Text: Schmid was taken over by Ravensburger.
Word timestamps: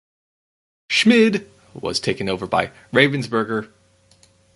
Schmid 0.89 1.47
was 1.75 1.99
taken 1.99 2.27
over 2.27 2.47
by 2.47 2.71
Ravensburger. 2.91 3.71